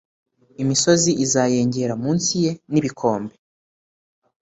imisozi 0.63 1.11
izayengera 1.25 1.93
munsi 2.03 2.33
ye 2.43 2.51
n 2.71 2.73
ibikombe 2.79 3.33